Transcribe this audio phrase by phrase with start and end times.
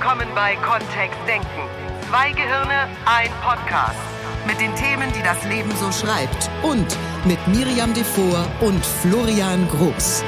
[0.00, 1.46] willkommen bei Kontext Denken.
[2.08, 3.98] Zwei Gehirne, ein Podcast.
[4.46, 6.48] Mit den Themen, die das Leben so schreibt.
[6.62, 6.86] Und
[7.26, 10.24] mit Miriam Devor und Florian Groß.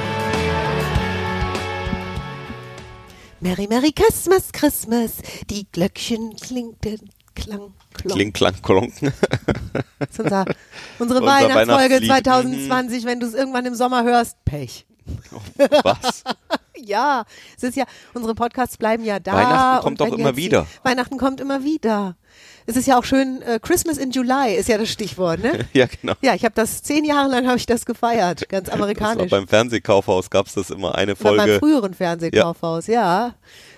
[3.39, 5.13] Merry, Merry Christmas, Christmas.
[5.49, 8.15] Die Glöckchen klingten, klang, klong.
[8.15, 8.93] Kling, klang, klonk.
[9.01, 10.45] Das ist unser,
[10.99, 12.25] unsere Unser Weihnachtsfolge Weihnachtslied.
[12.25, 13.05] 2020.
[13.05, 14.85] Wenn du es irgendwann im Sommer hörst, Pech.
[15.83, 16.23] Was?
[16.75, 17.23] Ja,
[17.57, 19.33] es ist ja, unsere Podcasts bleiben ja da.
[19.33, 20.67] Weihnachten kommt wenn immer jetzt die- wieder.
[20.83, 22.15] Weihnachten kommt immer wieder.
[22.65, 25.65] Es ist ja auch schön, äh, Christmas in July ist ja das Stichwort, ne?
[25.73, 26.13] Ja, genau.
[26.21, 29.29] Ja, ich habe das zehn Jahre lang habe ich das gefeiert, ganz amerikanisch.
[29.29, 31.59] beim Fernsehkaufhaus gab es das immer eine Bei meinem Folge.
[31.59, 33.35] früheren Fernsehkaufhaus, ja.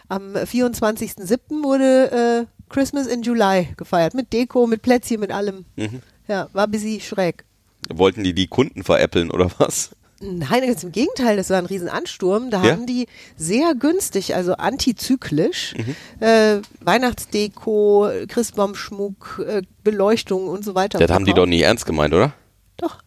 [0.08, 1.64] Am 24.07.
[1.64, 4.14] wurde äh, Christmas in July gefeiert.
[4.14, 5.66] Mit Deko, mit Plätzchen, mit allem.
[5.76, 6.02] Mhm.
[6.28, 7.44] Ja, war ein bisschen schräg.
[7.92, 9.92] Wollten die die Kunden veräppeln oder was?
[10.22, 12.50] Nein, ganz im Gegenteil, das war ein Riesenansturm.
[12.50, 12.72] Da Ja?
[12.72, 15.96] haben die sehr günstig, also antizyklisch, Mhm.
[16.26, 21.00] äh, Weihnachtsdeko, Christbaumschmuck, äh, Beleuchtung und so weiter.
[21.00, 22.34] Das haben die doch nie ernst gemeint, oder?
[22.78, 23.00] Doch.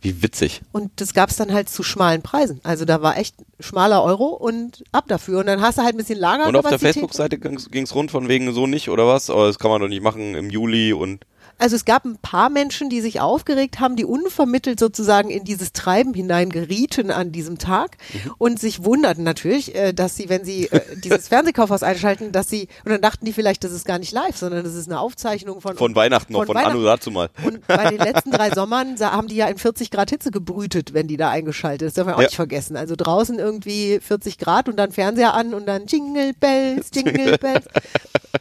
[0.00, 0.62] Wie witzig.
[0.72, 2.60] Und das gab's dann halt zu schmalen Preisen.
[2.62, 5.40] Also da war echt schmaler Euro und ab dafür.
[5.40, 6.46] Und dann hast du halt ein bisschen Lager.
[6.46, 9.28] Und auf der Facebook-Seite ging es rund von wegen so nicht oder was?
[9.28, 11.24] Aber das kann man doch nicht machen im Juli und
[11.58, 15.72] Also es gab ein paar Menschen, die sich aufgeregt haben, die unvermittelt sozusagen in dieses
[15.72, 18.32] Treiben hineingerieten an diesem Tag Mhm.
[18.38, 22.68] und sich wunderten natürlich, äh, dass sie, wenn sie äh, dieses Fernsehkaufhaus einschalten, dass sie,
[22.84, 25.60] und dann dachten die vielleicht, das ist gar nicht live, sondern das ist eine Aufzeichnung
[25.60, 26.76] von von Weihnachten noch, von, Weihnachten.
[26.76, 27.28] Anno dazu mal.
[27.44, 31.08] Und bei den letzten drei Sommern haben die ja in 40 Grad Hitze gebrütet, wenn
[31.08, 31.96] die da eingeschaltet ist.
[31.96, 32.26] Das dürfen wir auch Ja.
[32.28, 32.76] nicht vergessen.
[32.76, 37.66] Also draußen irgendwie 40 Grad und dann Fernseher an und dann Jingle Bells, Jingle Bells.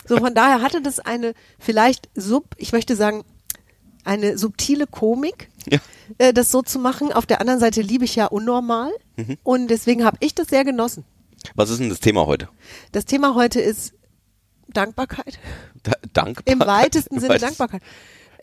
[0.07, 3.06] So von daher hatte das eine vielleicht sub, ich möchte sagen,
[4.03, 5.79] eine subtile Komik, Ja.
[6.17, 7.11] äh, das so zu machen.
[7.11, 9.37] Auf der anderen Seite liebe ich ja unnormal Mhm.
[9.43, 11.03] und deswegen habe ich das sehr genossen.
[11.55, 12.47] Was ist denn das Thema heute?
[12.91, 13.93] Das Thema heute ist
[14.69, 15.39] Dankbarkeit.
[15.83, 16.53] Da, Dankbarkeit.
[16.53, 17.37] Im weitesten Sinne?
[17.39, 17.81] Dankbarkeit.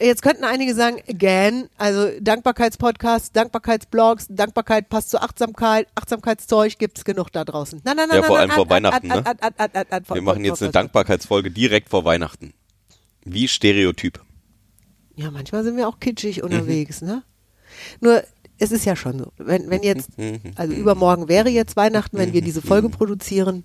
[0.01, 7.31] Jetzt könnten einige sagen, again, also Dankbarkeitspodcasts, Dankbarkeitsblogs, Dankbarkeit passt zur Achtsamkeit, Achtsamkeitszeug gibt's genug
[7.31, 7.81] da draußen.
[7.85, 10.03] Nein, nein, nein, Ja, nein, vor allem vor an- Weihnachten, an- ne?
[10.13, 12.55] Wir machen jetzt eine Dankbarkeitsfolge direkt vor Weihnachten.
[13.25, 14.21] Wie Stereotyp.
[15.17, 16.45] Ja, manchmal sind wir auch kitschig Mhm.
[16.45, 17.23] unterwegs, ne?
[18.01, 18.23] Nur,
[18.59, 19.33] es ist ja schon so.
[19.37, 20.41] Wenn, wenn jetzt, Mhm.
[20.57, 23.65] also übermorgen wäre jetzt Weihnachten, wenn wir diese Folge produzieren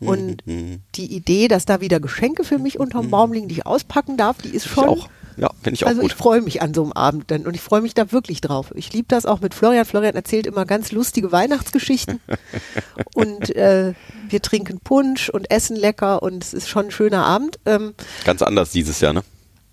[0.00, 0.80] und Mhm.
[0.94, 4.38] die Idee, dass da wieder Geschenke für mich unterm Baum liegen, die ich auspacken darf,
[4.42, 4.88] die ist Ich schon.
[4.88, 5.08] auch.
[5.36, 6.10] Ja, finde ich auch also gut.
[6.10, 8.72] ich freue mich an so einem Abend dann und ich freue mich da wirklich drauf.
[8.74, 9.84] Ich liebe das auch mit Florian.
[9.84, 12.18] Florian erzählt immer ganz lustige Weihnachtsgeschichten
[13.14, 13.94] und äh,
[14.28, 17.94] wir trinken Punsch und essen lecker und es ist schon ein schöner Abend ähm,
[18.24, 19.22] Ganz anders dieses Jahr, ne?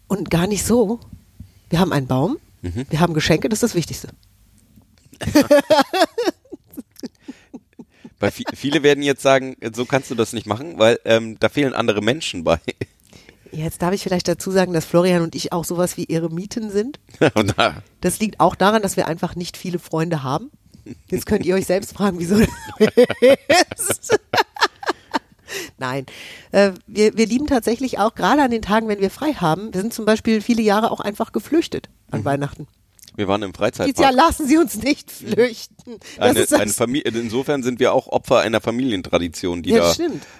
[0.07, 0.99] und gar nicht so.
[1.69, 2.85] Wir haben einen Baum, Mhm.
[2.89, 4.09] wir haben Geschenke, das ist das Wichtigste.
[8.19, 11.49] Weil vi- viele werden jetzt sagen, so kannst du das nicht machen, weil ähm, da
[11.49, 12.59] fehlen andere Menschen bei.
[13.51, 16.99] Jetzt darf ich vielleicht dazu sagen, dass Florian und ich auch sowas wie Eremiten sind.
[18.01, 20.49] Das liegt auch daran, dass wir einfach nicht viele Freunde haben.
[21.09, 22.49] Jetzt könnt ihr euch selbst fragen, wieso das
[23.99, 24.19] ist.
[25.77, 26.05] Nein,
[26.51, 29.81] äh, wir, wir lieben tatsächlich auch, gerade an den Tagen, wenn wir frei haben, wir
[29.81, 32.25] sind zum Beispiel viele Jahre auch einfach geflüchtet an Mhm.
[32.25, 32.67] Weihnachten.
[33.15, 34.13] wir waren im Freizeitpark.
[34.13, 35.99] lassen Sie uns nicht flüchten.
[36.17, 39.93] Das Eine, eine Familie, insofern sind wir auch Opfer einer Familientradition, die Ja,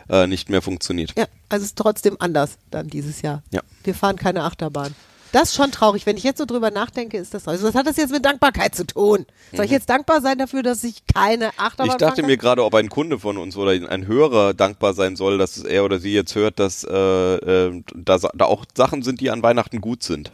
[0.07, 1.13] da äh, nicht mehr funktioniert.
[1.17, 3.43] ja, also es ist trotzdem anders dann dieses Jahr.
[3.51, 3.61] Ja.
[3.83, 4.93] Wir fahren keine Achterbahn.
[5.35, 6.05] Das ist schon traurig.
[6.05, 7.61] Wenn ich jetzt so drüber nachdenke, ist das traurig.
[7.61, 9.25] Was hat das jetzt mit Dankbarkeit zu tun?
[9.51, 11.91] Soll ich jetzt dankbar sein dafür, dass ich keine Achterbahn Mhm.
[11.91, 15.37] Ich dachte mir gerade, ob ein Kunde von uns oder ein Hörer dankbar sein soll,
[15.37, 19.29] dass er oder sie jetzt hört, dass äh, äh, da, da auch Sachen sind, die
[19.29, 20.31] an Weihnachten gut sind.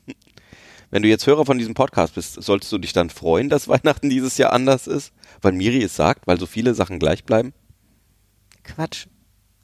[0.90, 4.08] Wenn du jetzt Hörer von diesem Podcast bist, solltest du dich dann freuen, dass Weihnachten
[4.08, 5.12] dieses Jahr anders ist?
[5.42, 7.52] Weil Miri es sagt, weil so viele Sachen gleich bleiben?
[8.64, 9.08] Quatsch.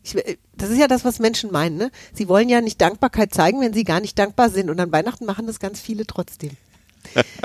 [0.08, 1.76] Ich, äh, das ist ja das, was Menschen meinen.
[1.76, 1.90] Ne?
[2.12, 4.70] Sie wollen ja nicht Dankbarkeit zeigen, wenn sie gar nicht dankbar sind.
[4.70, 6.50] Und an Weihnachten machen das ganz viele trotzdem.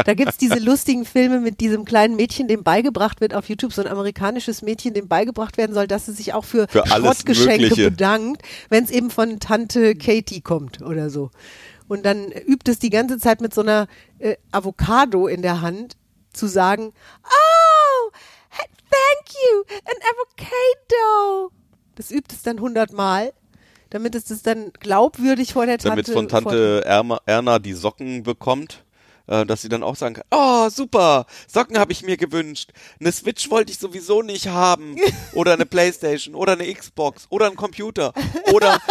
[0.05, 3.81] Da gibt's diese lustigen Filme mit diesem kleinen Mädchen, dem beigebracht wird auf YouTube, so
[3.81, 7.91] ein amerikanisches Mädchen, dem beigebracht werden soll, dass sie sich auch für, Für Schrottgeschenke Mögliche.
[7.91, 11.29] bedankt, wenn es eben von Tante Katie kommt oder so.
[11.87, 13.87] Und dann übt es die ganze Zeit mit so einer
[14.19, 15.95] äh, Avocado in der Hand
[16.31, 16.91] zu sagen,
[17.23, 18.11] oh,
[18.89, 21.62] thank you, an avocado.
[21.95, 23.33] Das übt es dann hundertmal,
[23.89, 28.23] damit es das dann glaubwürdig vor der Tante Damit von Tante Erma, Erna die Socken
[28.23, 28.83] bekommt,
[29.27, 33.11] äh, dass sie dann auch sagen kann, oh super, Socken habe ich mir gewünscht, eine
[33.11, 34.95] Switch wollte ich sowieso nicht haben
[35.33, 38.13] oder eine Playstation oder eine Xbox oder ein Computer
[38.51, 38.79] oder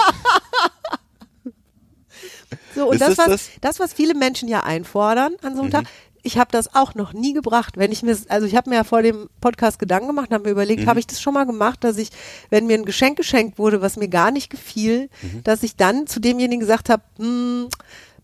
[2.74, 3.50] So, und das, es was, das?
[3.60, 3.80] das?
[3.80, 5.72] was viele Menschen ja einfordern an so einem Mhm.
[5.72, 5.84] Tag,
[6.22, 7.76] ich habe das auch noch nie gebracht.
[7.76, 10.50] Wenn ich mir, also ich habe mir ja vor dem Podcast Gedanken gemacht, habe mir
[10.50, 12.10] überlegt, habe ich das schon mal gemacht, dass ich,
[12.50, 15.10] wenn mir ein Geschenk geschenkt wurde, was mir gar nicht gefiel,
[15.44, 17.68] dass ich dann zu demjenigen gesagt habe, hm,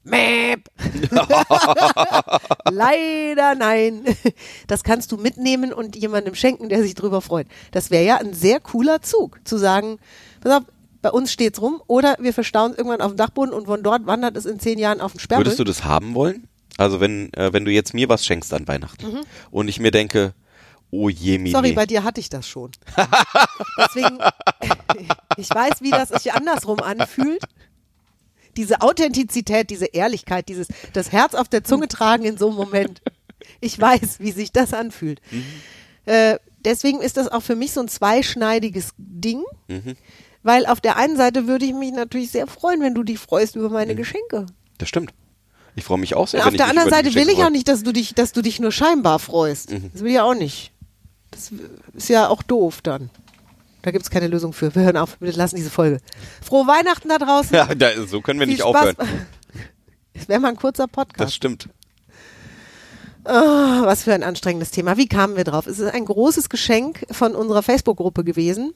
[0.04, 0.70] Mäp.
[2.70, 4.04] Leider nein.
[4.66, 7.46] Das kannst du mitnehmen und jemandem schenken, der sich drüber freut.
[7.72, 9.98] Das wäre ja ein sehr cooler Zug, zu sagen,
[10.40, 10.62] pass auf,
[11.02, 14.06] bei uns steht's rum oder wir verstauen es irgendwann auf dem Dachboden und von dort
[14.06, 15.46] wandert es in zehn Jahren auf den Sperrmüll.
[15.46, 16.48] Würdest du das haben wollen?
[16.78, 19.18] Also wenn, äh, wenn du jetzt mir was schenkst an Weihnachten
[19.50, 20.32] und ich mir denke,
[20.90, 21.50] oh je, Mini.
[21.50, 22.70] Sorry, bei dir hatte ich das schon.
[23.76, 24.18] Deswegen,
[25.36, 27.42] ich weiß, wie das sich andersrum anfühlt.
[28.56, 33.02] Diese Authentizität, diese Ehrlichkeit, dieses das Herz auf der Zunge tragen in so einem Moment.
[33.60, 35.20] Ich weiß, wie sich das anfühlt.
[36.06, 39.42] Äh, deswegen ist das auch für mich so ein zweischneidiges Ding,
[40.42, 43.56] weil auf der einen Seite würde ich mich natürlich sehr freuen, wenn du dich freust
[43.56, 44.46] über meine Geschenke.
[44.78, 45.12] Das stimmt.
[45.78, 46.44] Ich freue mich auch sehr.
[46.46, 48.72] auf der anderen Seite will ich auch nicht, dass du dich, dass du dich nur
[48.72, 49.70] scheinbar freust.
[49.70, 49.90] Mhm.
[49.92, 50.72] Das will ich auch nicht.
[51.30, 51.52] Das
[51.94, 53.10] ist ja auch doof dann.
[53.82, 54.74] Da gibt es keine Lösung für.
[54.74, 55.98] Wir hören auf, wir lassen diese Folge.
[56.42, 57.54] Frohe Weihnachten da draußen.
[57.54, 58.74] Ja, da, so können wir Viel nicht Spaß.
[58.96, 58.96] aufhören.
[60.14, 61.32] Es wäre mal ein kurzer Das Podcast.
[61.34, 61.68] stimmt.
[63.24, 64.96] Ah, was für ein anstrengendes Thema.
[64.96, 65.68] Wie kamen wir drauf?
[65.68, 68.72] Es ist ein großes Geschenk von unserer Facebook-Gruppe gewesen,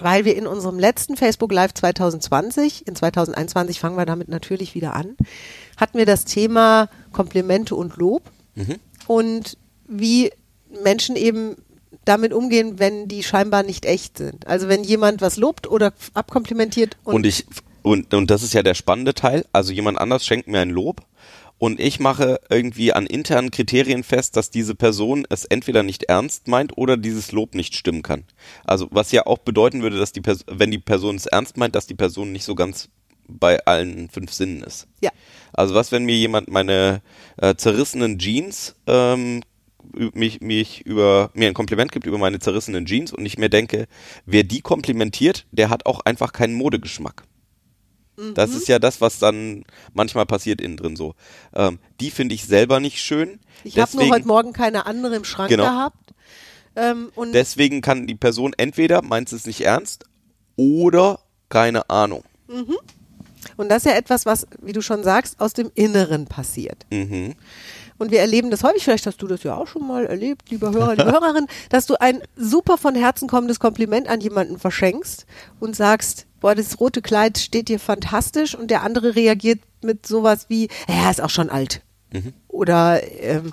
[0.00, 4.94] weil wir in unserem letzten Facebook Live 2020, in 2021 fangen wir damit natürlich wieder
[4.94, 5.16] an,
[5.76, 8.30] hatten wir das Thema Komplimente und Lob
[9.06, 9.56] und
[9.86, 10.30] wie
[10.82, 11.56] Menschen eben
[12.04, 14.46] damit umgehen, wenn die scheinbar nicht echt sind.
[14.46, 17.44] Also wenn jemand was lobt oder abkomplimentiert und, Und, ich,
[17.82, 19.44] und, und das ist ja der spannende Teil.
[19.52, 21.02] Also jemand anders schenkt mir ein Lob
[21.58, 26.48] und ich mache irgendwie an internen Kriterien fest, dass diese Person es entweder nicht ernst
[26.48, 28.24] meint oder dieses Lob nicht stimmen kann.
[28.64, 31.74] Also was ja auch bedeuten würde, dass die Pers wenn die Person es ernst meint,
[31.74, 32.88] dass die Person nicht so ganz
[33.28, 34.86] bei allen fünf Sinnen ist.
[35.02, 35.10] ja,
[35.56, 37.02] Also was, wenn mir jemand meine
[37.38, 39.42] äh, zerrissenen Jeans ähm,
[40.14, 43.86] mich, mich über mir ein Kompliment gibt über meine zerrissenen Jeans und ich mir denke,
[44.26, 47.24] wer die komplimentiert, der hat auch einfach keinen Modegeschmack.
[48.34, 48.56] Das Mhm.
[48.56, 51.14] ist ja das, was dann manchmal passiert innen drin so.
[51.54, 53.40] Ähm, die finde ich selber nicht schön.
[53.62, 55.64] ich habe nur heute Morgen keine andere im Schrank Genau.
[55.64, 56.14] gehabt.
[56.76, 60.04] Ähm, und Deswegen kann die Person entweder meint es nicht ernst
[60.56, 62.24] oder keine Ahnung.
[63.56, 66.86] Und das ist ja etwas, was, wie du schon sagst, aus dem Inneren passiert.
[66.90, 67.34] Mhm.
[67.98, 70.70] Und wir erleben das häufig, vielleicht hast du das ja auch schon mal erlebt, lieber
[70.70, 75.26] Hörer, liebe Hörerin, dass du ein super von Herzen kommendes Kompliment an jemanden verschenkst
[75.60, 80.46] und sagst, boah, das rote Kleid steht dir fantastisch und der andere reagiert mit sowas
[80.48, 81.80] wie, ja, ist auch schon alt.
[82.48, 83.52] Oder ähm,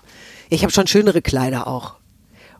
[0.50, 1.96] ich habe schon schönere Kleider auch.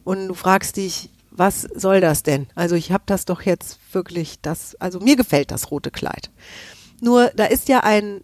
[0.04, 2.48] Und du fragst dich, was soll das denn?
[2.56, 6.30] Also ich habe das doch jetzt wirklich, das, also mir gefällt das rote Kleid.
[7.04, 8.24] Nur da ist ja ein,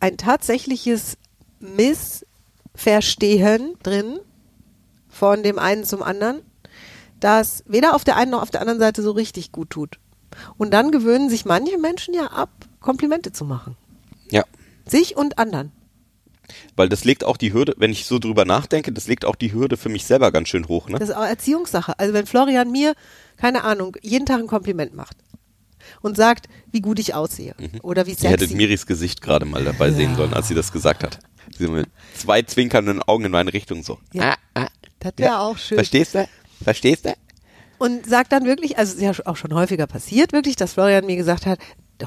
[0.00, 1.16] ein tatsächliches
[1.60, 4.20] Missverstehen drin
[5.08, 6.42] von dem einen zum anderen,
[7.20, 9.98] das weder auf der einen noch auf der anderen Seite so richtig gut tut.
[10.58, 13.78] Und dann gewöhnen sich manche Menschen ja ab, Komplimente zu machen.
[14.30, 14.44] Ja.
[14.86, 15.72] Sich und anderen.
[16.76, 19.54] Weil das legt auch die Hürde, wenn ich so drüber nachdenke, das legt auch die
[19.54, 20.98] Hürde für mich selber ganz schön hoch, ne?
[20.98, 21.98] Das ist auch Erziehungssache.
[21.98, 22.92] Also wenn Florian mir,
[23.38, 25.16] keine Ahnung, jeden Tag ein Kompliment macht
[26.02, 28.56] und sagt, wie gut ich aussehe oder wie Ihr hättet sexy.
[28.56, 31.18] Miris Gesicht gerade mal dabei sehen sollen, als sie das gesagt hat.
[31.56, 33.98] Sie mit zwei zwinkernden Augen in meine Richtung so.
[34.12, 34.34] Ja.
[34.54, 34.68] Ah, ah,
[35.00, 35.40] Das wäre ja.
[35.40, 35.78] auch schön.
[35.78, 36.28] Verstehst du?
[36.62, 37.14] Verstehst du?
[37.78, 41.06] Und sagt dann wirklich, also es ist ja auch schon häufiger passiert, wirklich, dass Florian
[41.06, 41.58] mir gesagt hat,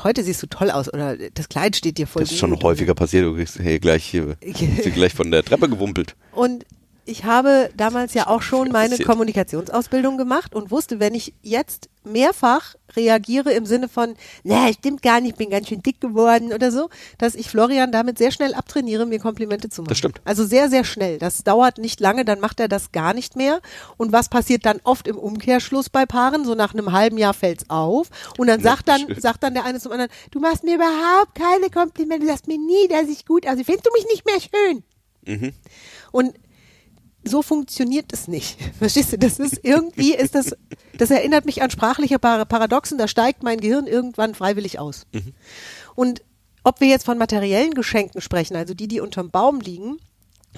[0.04, 2.94] heute siehst du toll aus oder das Kleid steht dir voll Das ist schon häufiger
[2.94, 3.26] passiert.
[3.26, 4.38] Du kriegst hey, gleich hier,
[4.84, 6.16] sie gleich von der Treppe gewumpelt.
[6.34, 6.66] Und
[7.06, 8.98] ich habe damals ja auch schon meine.
[8.98, 15.22] Kommunikationsausbildung gemacht und wusste, wenn ich jetzt mehrfach reagiere im Sinne von, ne, stimmt gar
[15.22, 19.06] nicht, bin ganz schön dick geworden oder so, dass ich Florian damit sehr schnell abtrainiere,
[19.06, 19.90] mir Komplimente zu machen.
[19.90, 20.22] Das stimmt.
[20.26, 21.18] Also sehr, sehr schnell.
[21.18, 23.62] Das dauert nicht lange, dann macht er das gar nicht mehr.
[23.98, 26.46] Und was passiert dann oft im Umkehrschluss bei Paaren?
[26.46, 28.10] So nach einem halben Jahr fällt's auf.
[28.38, 31.70] Und dann sagt dann, sagt dann der eine zum anderen, du machst mir überhaupt keine
[31.70, 33.66] Komplimente, du sagst mir nie, dass ich gut aussehe.
[33.66, 34.84] Findest du mich nicht mehr schön?
[36.12, 36.34] Und
[37.24, 38.58] so funktioniert es nicht.
[38.80, 39.18] Verstehst du?
[39.18, 40.56] Das ist irgendwie ist das,
[40.98, 42.98] das erinnert mich an sprachliche Par- Paradoxen.
[42.98, 45.06] Da steigt mein Gehirn irgendwann freiwillig aus.
[45.96, 46.22] Und
[46.64, 49.98] ob wir jetzt von materiellen Geschenken sprechen, also die, die unterm Baum liegen,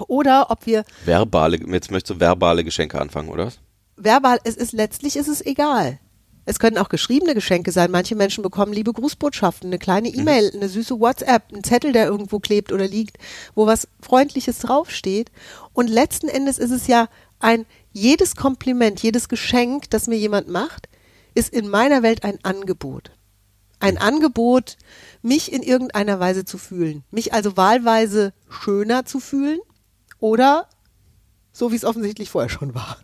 [0.08, 3.60] oder ob wir Verbale, jetzt möchtest du verbale Geschenke anfangen, oder was?
[3.96, 6.00] verbal, es ist letztlich ist es egal.
[6.46, 7.92] Es können auch geschriebene Geschenke sein.
[7.92, 12.40] Manche Menschen bekommen liebe Grußbotschaften, eine kleine E-Mail, eine süße WhatsApp, ein Zettel, der irgendwo
[12.40, 13.18] klebt oder liegt,
[13.56, 15.32] wo was Freundliches draufsteht.
[15.74, 17.08] Und letzten Endes ist es ja
[17.40, 20.90] ein, jedes Kompliment, jedes Geschenk, das mir jemand macht,
[21.34, 23.12] ist in meiner Welt ein Angebot.
[23.80, 24.78] Ein Angebot,
[25.22, 27.04] mich in irgendeiner Weise zu fühlen.
[27.12, 29.60] Mich also wahlweise schöner zu fühlen
[30.20, 30.68] oder
[31.52, 32.98] so wie es offensichtlich vorher schon war.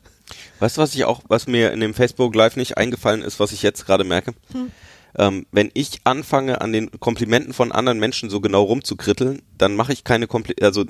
[0.60, 3.52] Weißt du, was ich auch, was mir in dem Facebook Live nicht eingefallen ist, was
[3.52, 4.34] ich jetzt gerade merke?
[5.18, 9.94] Ähm, wenn ich anfange, an den Komplimenten von anderen Menschen so genau rumzukritteln, dann mache
[9.94, 10.86] ich keine Komplimente, also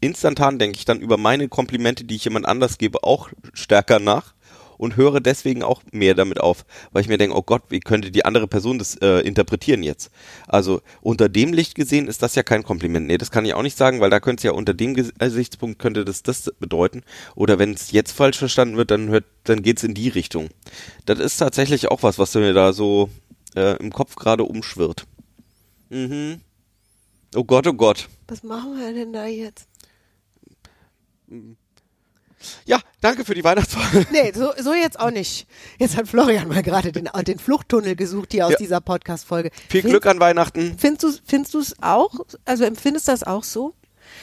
[0.00, 4.34] instantan denke ich dann über meine Komplimente, die ich jemand anders gebe, auch stärker nach
[4.80, 8.10] und höre deswegen auch mehr damit auf, weil ich mir denke, oh Gott, wie könnte
[8.10, 10.10] die andere Person das äh, interpretieren jetzt?
[10.48, 13.06] Also unter dem Licht gesehen ist das ja kein Kompliment.
[13.06, 15.78] Nee, das kann ich auch nicht sagen, weil da könnte es ja unter dem Gesichtspunkt
[15.78, 17.02] könnte das das bedeuten.
[17.34, 20.48] Oder wenn es jetzt falsch verstanden wird, dann hört, dann geht's in die Richtung.
[21.04, 23.10] Das ist tatsächlich auch was, was mir da so
[23.56, 25.04] äh, im Kopf gerade umschwirrt.
[25.90, 26.40] Mhm.
[27.34, 28.08] Oh Gott, oh Gott.
[28.28, 29.68] Was machen wir denn da jetzt?
[32.64, 34.06] Ja, danke für die Weihnachtsfolge.
[34.10, 35.46] Nee, so, so jetzt auch nicht.
[35.78, 38.58] Jetzt hat Florian mal gerade den, den Fluchttunnel gesucht hier aus Ja.
[38.58, 39.50] dieser Podcast-Folge.
[39.68, 40.76] Viel Glück an Weihnachten.
[40.78, 42.14] Findest du findest du's auch?
[42.44, 43.74] Also empfindest du das auch so?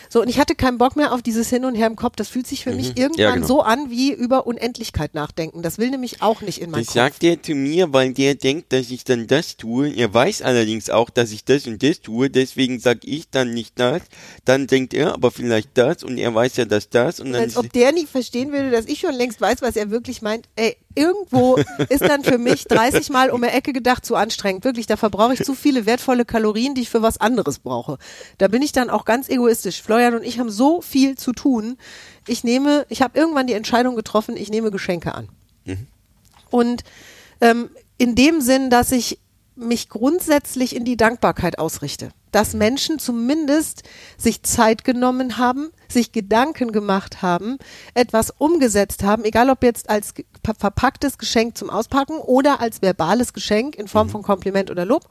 [0.09, 2.15] So, und ich hatte keinen Bock mehr auf dieses Hin und Her im Kopf.
[2.15, 3.19] Das fühlt sich für mich irgendwann Mhm.
[3.19, 3.47] Ja, genau.
[3.47, 5.61] so an wie über Unendlichkeit nachdenken.
[5.61, 6.95] Das will nämlich auch nicht in meinen Das Kopf.
[6.95, 9.89] sagt er zu mir, weil der denkt, dass ich dann das tue.
[9.93, 13.79] Er weiß allerdings auch, dass ich das und das tue, deswegen sag ich dann nicht
[13.79, 14.01] das.
[14.45, 17.57] Dann denkt er aber vielleicht das und er weiß ja, dass das und dann Als
[17.57, 20.47] ob der nicht verstehen würde, dass ich schon längst weiß, was er wirklich meint.
[20.55, 21.57] Ey, irgendwo
[21.89, 24.65] ist dann für mich 30 Mal um die Ecke gedacht zu anstrengend.
[24.65, 27.97] Wirklich, da verbrauche ich zu viele wertvolle Kalorien, die ich für was anderes brauche.
[28.37, 29.81] Da bin ich dann auch ganz egoistisch.
[29.81, 31.77] Florian und ich haben so viel zu tun.
[32.27, 35.29] Ich nehme, ich habe irgendwann die Entscheidung getroffen, ich nehme Geschenke an.
[36.49, 36.83] Und
[37.41, 39.19] ähm, in dem Sinn, dass ich
[39.57, 42.09] mich grundsätzlich in die Dankbarkeit ausrichte.
[42.31, 43.83] Dass Menschen zumindest
[44.17, 47.57] sich Zeit genommen haben, sich Gedanken gemacht haben,
[47.93, 50.13] etwas umgesetzt haben, egal ob jetzt als
[50.57, 55.07] verpacktes Geschenk zum Auspacken oder als verbales Geschenk in Form von Kompliment oder Lob,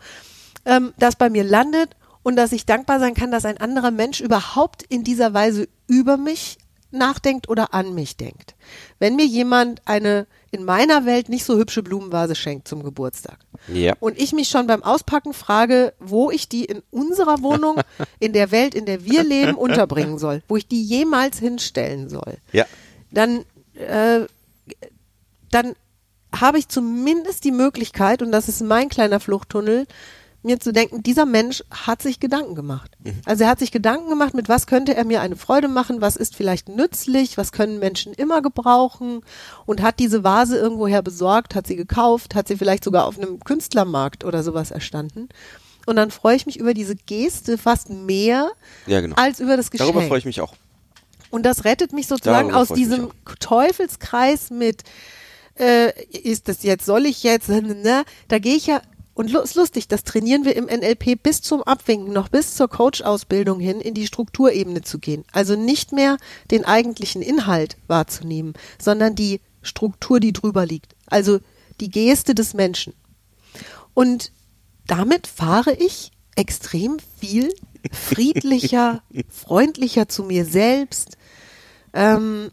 [0.65, 4.21] ähm, das bei mir landet und dass ich dankbar sein kann, dass ein anderer Mensch
[4.21, 6.59] überhaupt in dieser Weise über mich
[6.91, 8.55] nachdenkt oder an mich denkt.
[8.99, 13.39] Wenn mir jemand eine in meiner Welt nicht so hübsche Blumenvase schenkt zum Geburtstag
[13.69, 13.95] Ja.
[14.01, 17.81] und ich mich schon beim Auspacken frage, wo ich die in unserer Wohnung,
[18.21, 22.39] in der Welt, in der wir leben, unterbringen soll, wo ich die jemals hinstellen soll,
[22.53, 22.65] Ja.
[23.11, 24.27] dann, äh,
[25.51, 25.75] dann
[26.35, 29.87] habe ich zumindest die Möglichkeit, und das ist mein kleiner Fluchttunnel,
[30.47, 32.93] mir zu denken, dieser Mensch hat sich Gedanken gemacht.
[33.25, 36.17] Also er hat sich Gedanken gemacht, mit was könnte er mir eine Freude machen, was
[36.17, 39.21] ist vielleicht nützlich, was können Menschen immer gebrauchen
[39.67, 43.41] und hat diese Vase irgendwoher besorgt, hat sie gekauft, hat sie vielleicht sogar auf einem
[43.41, 45.29] Künstlermarkt oder sowas erstanden.
[45.87, 48.51] Und dann freue ich mich über diese Geste fast mehr
[48.87, 49.17] Ja, genau.
[49.17, 49.91] als über das Geschenk.
[49.91, 50.55] Darüber freue ich mich auch.
[51.31, 53.11] Und das rettet mich sozusagen Darüber aus diesem
[53.41, 54.83] Teufelskreis mit,
[55.59, 58.05] äh, ist das jetzt, soll ich jetzt, ne?
[58.29, 58.81] da gehe ich ja,
[59.17, 63.59] und ist lustig, das trainieren wir im NLP bis zum Abwinken, noch bis zur Coach-Ausbildung
[63.61, 65.25] hin, in die Strukturebene zu gehen.
[65.33, 66.19] Also nicht mehr
[66.51, 70.95] den eigentlichen Inhalt wahrzunehmen, sondern die Struktur, die drüber liegt.
[71.07, 71.41] Also
[71.81, 72.93] die Geste des Menschen.
[73.95, 74.33] Und
[74.87, 77.55] damit fahre ich extrem viel
[77.91, 81.17] friedlicher, freundlicher zu mir selbst.
[81.95, 82.51] Ähm,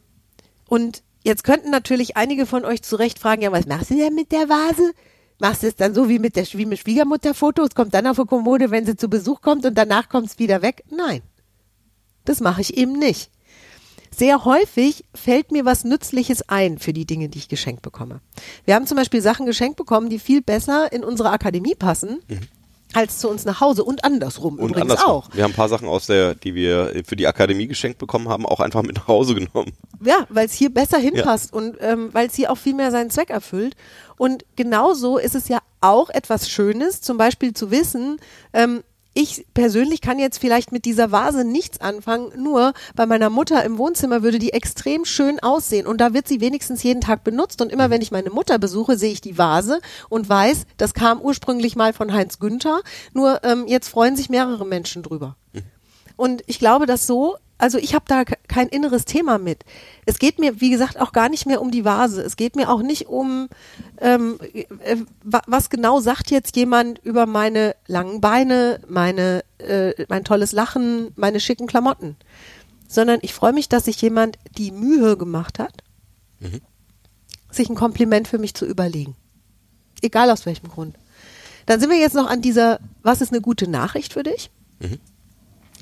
[0.70, 4.16] und jetzt könnten natürlich einige von euch zu Recht fragen, ja, was machst du denn
[4.16, 4.94] mit der Vase?
[5.40, 7.70] Machst du es dann so wie mit der wie mit Schwiegermutterfotos?
[7.76, 10.62] Kommt dann auf die Kommode, wenn sie zu Besuch kommt und danach kommt es wieder
[10.62, 10.84] weg?
[10.90, 11.22] Nein.
[12.26, 13.30] Das mache ich eben nicht.
[14.16, 18.22] Sehr häufig fällt mir was Nützliches ein für die Dinge, die ich geschenkt bekomme.
[18.64, 22.20] Wir haben zum Beispiel Sachen geschenkt bekommen, die viel besser in unsere Akademie passen,
[22.94, 25.12] als zu uns nach Hause und andersrum Und übrigens andersrum.
[25.12, 25.30] auch.
[25.34, 28.46] Wir haben ein paar Sachen aus der, die wir für die Akademie geschenkt bekommen haben,
[28.46, 29.72] auch einfach mit nach Hause genommen.
[30.06, 33.10] Ja, weil es hier besser hinpasst und ähm, weil es hier auch viel mehr seinen
[33.10, 33.76] Zweck erfüllt.
[34.18, 38.20] Und genauso ist es ja auch etwas Schönes, zum Beispiel zu wissen,
[38.54, 38.84] ähm,
[39.16, 43.78] ich persönlich kann jetzt vielleicht mit dieser Vase nichts anfangen, nur bei meiner Mutter im
[43.78, 45.86] Wohnzimmer würde die extrem schön aussehen.
[45.86, 47.62] Und da wird sie wenigstens jeden Tag benutzt.
[47.62, 51.22] Und immer wenn ich meine Mutter besuche, sehe ich die Vase und weiß, das kam
[51.22, 52.82] ursprünglich mal von Heinz Günther,
[53.14, 55.36] nur ähm, jetzt freuen sich mehrere Menschen drüber.
[56.16, 59.64] Und ich glaube, dass so, also ich habe da ke- kein inneres Thema mit.
[60.06, 62.22] Es geht mir, wie gesagt, auch gar nicht mehr um die Vase.
[62.22, 63.48] Es geht mir auch nicht um,
[64.00, 70.24] ähm, äh, wa- was genau sagt jetzt jemand über meine langen Beine, meine, äh, mein
[70.26, 72.18] tolles Lachen, meine schicken Klamotten.
[72.88, 75.84] Sondern ich freue mich, dass sich jemand die Mühe gemacht hat,
[77.50, 79.16] sich ein Kompliment für mich zu überlegen.
[80.02, 80.96] Egal aus welchem Grund.
[81.66, 84.52] Dann sind wir jetzt noch an dieser, was ist eine gute Nachricht für dich?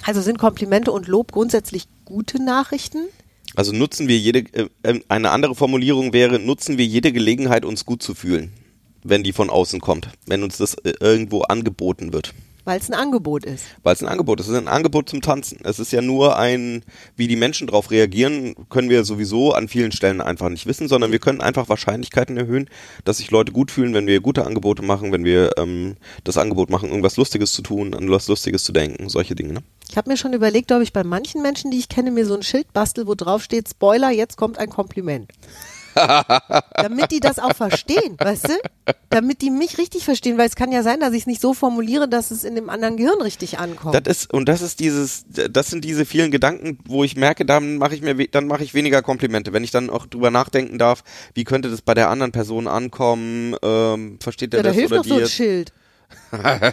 [0.04, 3.08] Also sind Komplimente und Lob grundsätzlich gute Nachrichten?
[3.56, 7.86] Also nutzen wir jede, äh, äh, eine andere Formulierung wäre, nutzen wir jede Gelegenheit, uns
[7.86, 8.52] gut zu fühlen,
[9.04, 12.34] wenn die von außen kommt, wenn uns das äh, irgendwo angeboten wird.
[12.64, 13.66] Weil es ein Angebot ist.
[13.84, 14.48] Weil es ein Angebot ist.
[14.48, 15.60] Es ist ein Angebot zum Tanzen.
[15.64, 16.84] Es ist ja nur ein,
[17.16, 21.12] wie die Menschen darauf reagieren, können wir sowieso an vielen Stellen einfach nicht wissen, sondern
[21.12, 22.70] wir können einfach Wahrscheinlichkeiten erhöhen,
[23.04, 26.70] dass sich Leute gut fühlen, wenn wir gute Angebote machen, wenn wir ähm, das Angebot
[26.70, 29.54] machen, irgendwas Lustiges zu tun, an was Lustiges zu denken, solche Dinge.
[29.54, 29.64] Ne?
[29.90, 32.36] Ich habe mir schon überlegt, ob ich bei manchen Menschen, die ich kenne, mir so
[32.36, 35.32] ein Schild bastel, wo drauf steht, Spoiler, jetzt kommt ein Kompliment.
[35.96, 38.94] Damit die das auch verstehen, weißt du?
[39.10, 41.54] Damit die mich richtig verstehen, weil es kann ja sein, dass ich es nicht so
[41.54, 43.96] formuliere, dass es in dem anderen Gehirn richtig ankommt.
[43.96, 47.78] Das ist und das ist dieses, das sind diese vielen Gedanken, wo ich merke, dann
[47.78, 51.04] mache ich mir, dann mache ich weniger Komplimente, wenn ich dann auch drüber nachdenken darf,
[51.34, 54.92] wie könnte das bei der anderen Person ankommen, ähm, versteht der ja, da das hilft
[54.92, 55.30] oder doch so ein die?
[55.30, 55.74] Schild.
[56.32, 56.72] da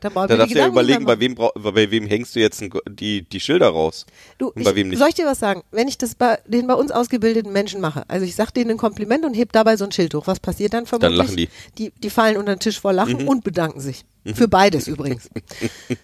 [0.00, 3.68] Da darfst du ja überlegen, bei wem, bei wem hängst du jetzt die, die Schilder
[3.68, 4.06] raus?
[4.38, 4.98] Du, und bei ich, wem nicht?
[4.98, 5.62] Soll ich dir was sagen?
[5.70, 8.76] Wenn ich das bei den bei uns ausgebildeten Menschen mache, also ich sag denen ein
[8.76, 11.16] Kompliment und heb dabei so ein Schild hoch, was passiert dann vermutlich?
[11.16, 11.46] lachen die.
[11.46, 11.74] Mhm.
[11.78, 14.04] Die, die fallen unter den Tisch vor Lachen und bedanken sich.
[14.34, 15.30] Für beides übrigens.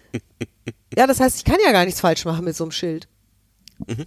[0.97, 3.07] ja, das heißt, ich kann ja gar nichts falsch machen mit so einem Schild.
[3.85, 4.05] Mhm.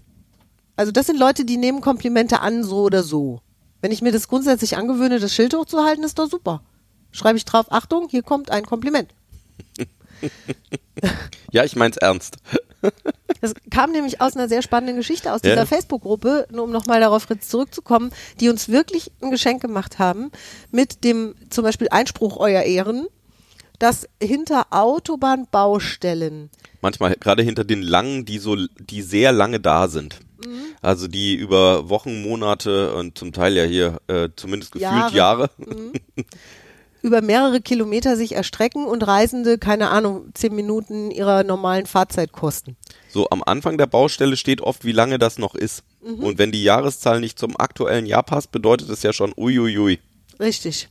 [0.77, 3.41] Also das sind Leute, die nehmen Komplimente an, so oder so.
[3.81, 6.63] Wenn ich mir das grundsätzlich angewöhne, das Schild hochzuhalten, ist doch super.
[7.17, 9.13] Schreibe ich drauf, Achtung, hier kommt ein Kompliment.
[11.53, 12.37] Ja, ich mein's ernst.
[13.41, 15.51] Das kam nämlich aus einer sehr spannenden Geschichte aus Ja.
[15.51, 20.31] dieser Facebook-Gruppe, nur um nochmal darauf zurückzukommen, die uns wirklich ein Geschenk gemacht haben
[20.71, 23.09] mit dem zum Beispiel Einspruch Euer Ehren,
[23.79, 30.21] dass hinter Autobahnbaustellen Manchmal gerade hinter den langen, die so, die sehr lange da sind.
[30.45, 30.61] Mhm.
[30.81, 35.17] Also die über Wochen, Monate und zum Teil ja hier äh, zumindest gefühlt Jahre.
[35.17, 35.51] Jahre.
[37.03, 42.77] über mehrere Kilometer sich erstrecken und Reisende, keine Ahnung, zehn Minuten ihrer normalen Fahrzeit kosten.
[43.09, 45.85] So am Anfang der Baustelle steht oft, wie lange das noch ist.
[46.03, 46.25] Mhm.
[46.25, 50.01] Und wenn die Jahreszahl nicht zum aktuellen Jahr passt, bedeutet es ja schon uiuiui.
[50.41, 50.89] Richtig.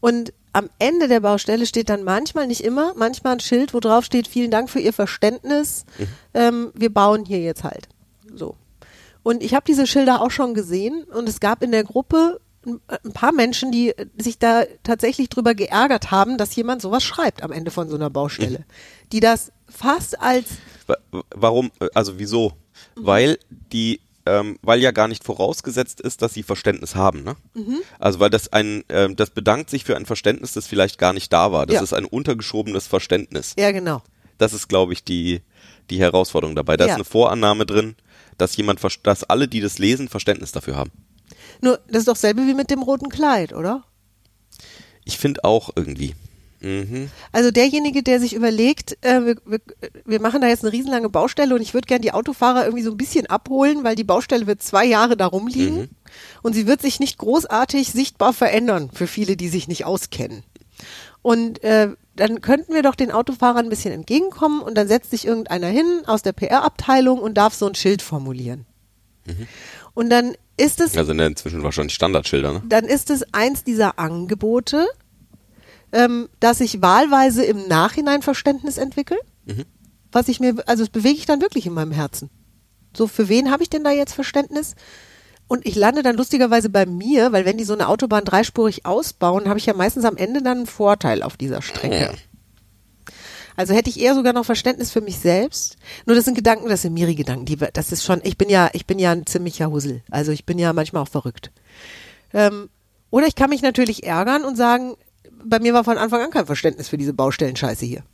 [0.00, 4.04] Und am Ende der Baustelle steht dann manchmal, nicht immer, manchmal ein Schild, wo drauf
[4.04, 5.84] steht, vielen Dank für Ihr Verständnis.
[6.34, 7.88] Ähm, wir bauen hier jetzt halt.
[8.34, 8.56] So.
[9.22, 13.12] Und ich habe diese Schilder auch schon gesehen und es gab in der Gruppe ein,
[13.12, 17.52] paar Menschen, die äh, sich da tatsächlich drüber geärgert haben, dass jemand sowas schreibt am
[17.52, 18.64] Ende von so einer Baustelle.
[19.12, 20.46] Die das fast als
[20.86, 20.96] Wa-
[21.34, 22.52] Warum, äh, also wieso?
[22.96, 27.36] Weil die, ähm, weil ja gar nicht vorausgesetzt ist, dass sie Verständnis haben, ne?
[27.98, 31.32] Also weil das ein, ähm, das bedankt sich für ein Verständnis, das vielleicht gar nicht
[31.32, 31.64] da war.
[31.66, 31.82] Das Ja.
[31.82, 33.54] ist ein untergeschobenes Verständnis.
[33.58, 34.02] ja genau.
[34.36, 35.40] Das ist, glaube ich, die,
[35.90, 36.76] die Herausforderung dabei.
[36.76, 36.90] Da Ja.
[36.92, 37.96] ist eine Vorannahme drin,
[38.36, 40.92] dass jemand, dass alle, die das lesen, Verständnis dafür haben.
[41.60, 43.84] Nur das ist doch selbe wie mit dem roten Kleid, oder?
[45.04, 46.14] Ich finde auch irgendwie.
[46.60, 47.10] Mhm.
[47.30, 49.60] Also derjenige, der sich überlegt, äh, wir, wir,
[50.04, 52.90] wir machen da jetzt eine riesenlange Baustelle und ich würde gern die Autofahrer irgendwie so
[52.90, 55.88] ein bisschen abholen, weil die Baustelle wird zwei Jahre da rumliegen
[56.42, 60.42] und sie wird sich nicht großartig sichtbar verändern für viele, die sich nicht auskennen.
[61.22, 65.26] Und äh, dann könnten wir doch den Autofahrern ein bisschen entgegenkommen und dann setzt sich
[65.26, 68.66] irgendeiner hin aus der PR-Abteilung und darf so ein Schild formulieren.
[69.94, 72.62] Und dann ist es Also inzwischen wahrscheinlich Standardschilder, ne?
[72.68, 74.86] dann ist es eins dieser Angebote,
[75.92, 79.16] ähm, dass ich wahlweise im Nachhinein Verständnis entwickle.
[80.12, 82.30] Was ich mir, also das bewege ich dann wirklich in meinem Herzen.
[82.96, 84.74] So, für wen habe ich denn da jetzt Verständnis?
[85.46, 89.48] Und ich lande dann lustigerweise bei mir, weil wenn die so eine Autobahn dreispurig ausbauen,
[89.48, 92.12] habe ich ja meistens am Ende dann einen Vorteil auf dieser Strecke.
[93.58, 95.78] Also hätte ich eher sogar noch Verständnis für mich selbst.
[96.06, 97.44] Nur das sind Gedanken, das sind Miri-Gedanken.
[97.44, 100.04] Die, das ist schon, ich bin ja, ich bin ja ein ziemlicher Hussel.
[100.12, 101.50] Also ich bin ja manchmal auch verrückt.
[102.32, 102.70] Ähm,
[103.10, 104.94] oder ich kann mich natürlich ärgern und sagen,
[105.44, 108.04] bei mir war von Anfang an kein Verständnis für diese Baustellenscheiße hier.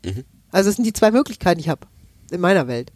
[0.50, 1.86] Also es sind die zwei Möglichkeiten, die ich habe
[2.30, 2.90] in meiner Welt.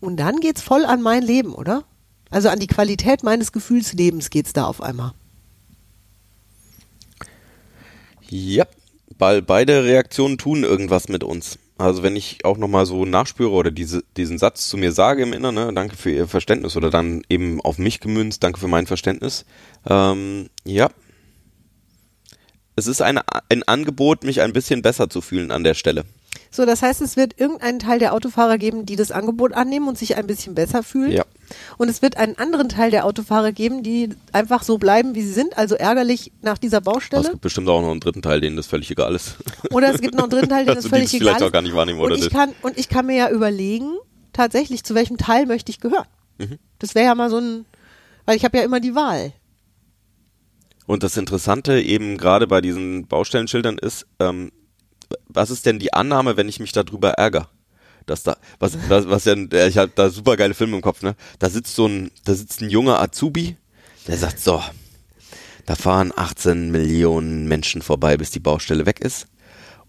[0.00, 1.84] Und dann geht's voll an mein Leben, oder?
[2.30, 5.12] Also an die Qualität meines Gefühlslebens geht's da auf einmal.
[8.30, 8.64] Ja,
[9.20, 11.58] beide Reaktionen tun irgendwas mit uns.
[11.78, 15.32] Also wenn ich auch nochmal so nachspüre oder diese, diesen Satz zu mir sage im
[15.32, 18.86] Inneren, ne, danke für Ihr Verständnis oder dann eben auf mich gemünzt, danke für mein
[18.86, 19.46] Verständnis.
[19.88, 20.90] Ähm, ja.
[22.76, 26.04] Es ist eine, ein Angebot, mich ein bisschen besser zu fühlen an der Stelle.
[26.52, 29.96] So, das heißt, es wird irgendeinen Teil der Autofahrer geben, die das Angebot annehmen und
[29.96, 31.12] sich ein bisschen besser fühlen.
[31.12, 31.24] Ja.
[31.78, 35.32] Und es wird einen anderen Teil der Autofahrer geben, die einfach so bleiben, wie sie
[35.32, 37.28] sind, also ärgerlich nach dieser Aber es Baustelle.
[37.30, 39.36] gibt bestimmt auch noch einen dritten Teil, denen das völlig egal ist.
[39.70, 41.46] Oder es gibt noch einen dritten Teil, Also das die völlig egal vielleicht ist.
[41.46, 42.32] auch gar nicht wahrnehmen und oder ich das.
[42.32, 43.92] kann Und ich kann mir ja überlegen,
[44.32, 46.06] tatsächlich, zu welchem Teil möchte ich gehören.
[46.38, 46.58] Mhm.
[46.80, 47.64] Das wäre ja mal so ein,
[48.26, 49.32] weil ich habe ja immer die Wahl.
[50.86, 54.50] Und das Interessante eben gerade bei diesen Baustellenschildern ist, ähm,
[55.28, 57.48] was ist denn die Annahme, wenn ich mich darüber ärgere?
[58.06, 61.02] Dass da, was, was, was ja, äh, ich habe da super geile Filme im Kopf,
[61.02, 61.14] ne?
[61.38, 63.56] Da sitzt so ein, da sitzt ein junger Azubi,
[64.06, 64.62] der sagt so,
[65.66, 69.28] da fahren 18 Millionen Menschen vorbei, bis die Baustelle weg ist.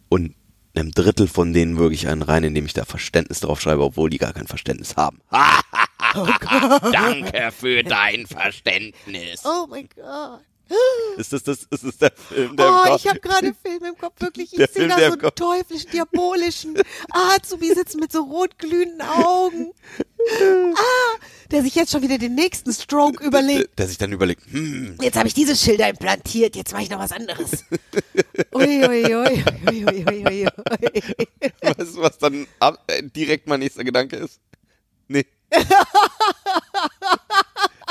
[0.10, 0.36] Und
[0.76, 4.18] einem Drittel von denen wirklich einen rein, indem ich da Verständnis drauf schreibe, obwohl die
[4.18, 5.22] gar kein Verständnis haben.
[6.92, 9.44] Danke für dein Verständnis.
[9.46, 10.42] Oh mein Gott.
[11.18, 13.98] Ist das, das, ist das der Film, der im Oh, ich habe gerade Filme im
[13.98, 14.54] Kopf, wirklich.
[14.54, 19.72] Ich sehe Film, da so einen teuflischen, diabolischen Azubi sitzen mit so rotglühenden Augen.
[20.24, 21.18] Ah,
[21.50, 23.80] der sich jetzt schon wieder den nächsten Stroke überlegt.
[23.80, 27.00] der sich dann überlegt, hm, Jetzt habe ich diese Schilder implantiert, jetzt mache ich noch
[27.00, 27.66] was anderes.
[28.54, 31.52] Ui, ui, ui, ui, ui, ui, ui, ui.
[31.60, 34.40] weißt du, was dann ab, äh, direkt mein nächster Gedanke ist?
[35.08, 35.26] Nee.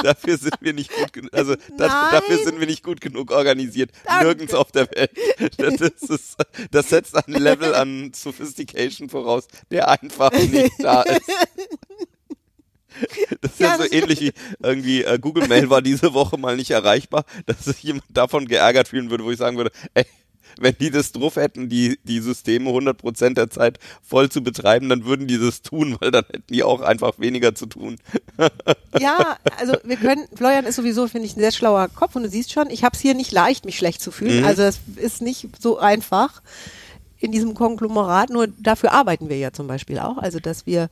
[0.03, 3.91] dafür sind wir nicht gut genug, also das, dafür sind wir nicht gut genug organisiert.
[4.05, 4.25] Danke.
[4.25, 5.11] Nirgends auf der Welt.
[5.57, 6.37] Das, ist,
[6.71, 11.23] das setzt ein Level an Sophistication voraus, der einfach nicht da ist.
[13.41, 14.33] Das ist ja, Ja, so ähnlich wie
[14.63, 18.89] irgendwie äh, Google Mail war diese Woche mal nicht erreichbar, dass sich jemand davon geärgert
[18.89, 20.05] fühlen würde, wo ich sagen würde, ey,
[20.61, 25.05] wenn die das drauf hätten, die, die Systeme 100% der Zeit voll zu betreiben, dann
[25.05, 27.97] würden die das tun, weil dann hätten die auch einfach weniger zu tun.
[28.99, 32.29] Ja, also wir können, Florian ist sowieso, finde ich, ein sehr schlauer Kopf und du
[32.29, 34.41] siehst schon, ich habe es hier nicht leicht, mich schlecht zu fühlen.
[34.41, 34.47] Mhm.
[34.47, 36.43] Also es ist nicht so einfach
[37.19, 40.19] in diesem Konglomerat, nur dafür arbeiten wir ja zum Beispiel auch.
[40.19, 40.91] Also dass wir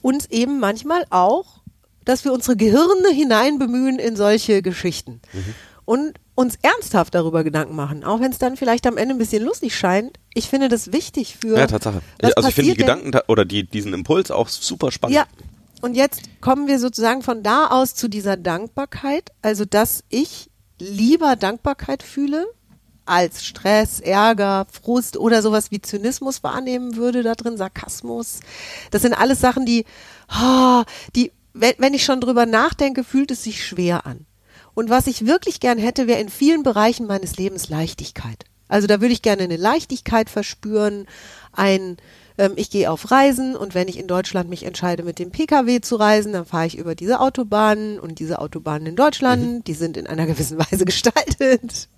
[0.00, 1.60] uns eben manchmal auch,
[2.04, 5.20] dass wir unsere Gehirne hinein bemühen in solche Geschichten.
[5.32, 5.54] Mhm.
[5.84, 9.44] Und uns ernsthaft darüber Gedanken machen, auch wenn es dann vielleicht am Ende ein bisschen
[9.44, 10.18] lustig scheint.
[10.32, 11.58] Ich finde das wichtig für.
[11.58, 12.00] Ja, Tatsache.
[12.20, 15.16] was Also ich finde die Gedanken da- oder die, diesen Impuls auch super spannend.
[15.16, 15.26] ja,
[15.80, 19.32] und jetzt kommen wir sozusagen von da aus zu dieser Dankbarkeit.
[19.42, 22.46] Also, dass ich lieber Dankbarkeit fühle
[23.06, 28.40] als Stress, Ärger, Frust oder sowas wie Zynismus wahrnehmen würde da drin, Sarkasmus.
[28.90, 29.84] Das sind alles Sachen, die,
[30.28, 34.26] ah, die, wenn, wenn ich schon drüber nachdenke, fühlt es sich schwer an.
[34.74, 38.44] Und was ich wirklich gern hätte, wäre in vielen Bereichen meines Lebens Leichtigkeit.
[38.68, 41.06] Also da würde ich gerne eine Leichtigkeit verspüren,
[41.52, 41.96] ein
[42.38, 45.80] ähm, ich gehe auf Reisen und wenn ich in Deutschland mich entscheide, mit dem Pkw
[45.80, 49.96] zu reisen, dann fahre ich über diese Autobahnen und diese Autobahnen in Deutschland, die sind
[49.96, 51.88] in einer gewissen Weise gestaltet.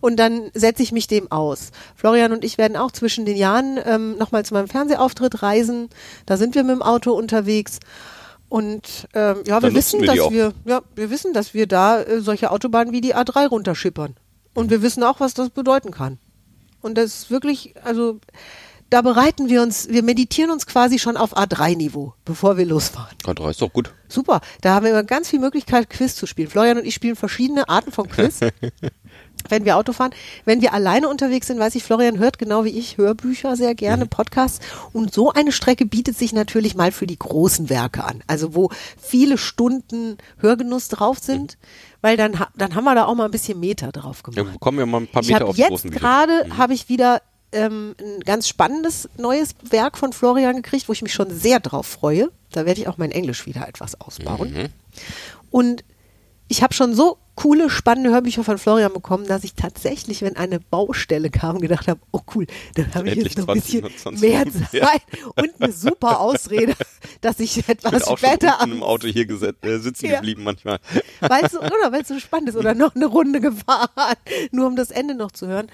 [0.00, 1.70] Und dann setze ich mich dem aus.
[1.94, 5.88] Florian und ich werden auch zwischen den Jahren ähm, nochmal zu meinem Fernsehauftritt reisen.
[6.26, 7.78] Da sind wir mit dem Auto unterwegs.
[8.54, 12.20] Und ähm, ja, wir wissen, wir dass wir, ja, wir wissen, dass wir da äh,
[12.20, 14.14] solche Autobahnen wie die A3 runterschippern.
[14.54, 16.18] Und wir wissen auch, was das bedeuten kann.
[16.80, 18.20] Und das ist wirklich, also
[18.90, 23.16] da bereiten wir uns, wir meditieren uns quasi schon auf A3-Niveau, bevor wir losfahren.
[23.24, 23.92] Gott, ist doch gut.
[24.06, 24.40] Super.
[24.60, 26.48] Da haben wir immer ganz viel Möglichkeit, Quiz zu spielen.
[26.48, 28.38] Florian und ich spielen verschiedene Arten von Quiz.
[29.48, 30.12] wenn wir Auto fahren.
[30.44, 34.06] Wenn wir alleine unterwegs sind, weiß ich, Florian hört genau wie ich Hörbücher sehr gerne,
[34.06, 34.60] Podcasts.
[34.92, 38.22] Und so eine Strecke bietet sich natürlich mal für die großen Werke an.
[38.26, 41.58] Also wo viele Stunden Hörgenuss drauf sind,
[42.00, 44.60] weil dann, dann haben wir da auch mal ein bisschen Meter drauf Ja, gemacht.
[44.60, 46.00] kommen wir mal ein paar Meter auf die jetzt großen Bücher.
[46.00, 51.02] gerade habe ich wieder ähm, ein ganz spannendes neues Werk von Florian gekriegt, wo ich
[51.02, 52.30] mich schon sehr drauf freue.
[52.50, 54.52] Da werde ich auch mein Englisch wieder etwas ausbauen.
[54.52, 54.68] Mhm.
[55.50, 55.84] Und
[56.48, 60.60] ich habe schon so coole, spannende Hörbücher von Florian bekommen, dass ich tatsächlich, wenn eine
[60.60, 64.20] Baustelle kam, gedacht habe, oh cool, dann habe ich jetzt noch ein 20, bisschen 20
[64.30, 64.90] mehr Zeit mehr.
[65.36, 66.74] und eine super Ausrede,
[67.20, 70.16] dass ich Ich bin etwas auch schon später im Auto hier gesetzt, äh, sitzen Ja.
[70.16, 70.78] geblieben manchmal.
[71.20, 73.88] weil es so, oder weil es so spannend ist oder noch eine Runde gefahren,
[74.52, 75.68] nur um das Ende noch zu hören.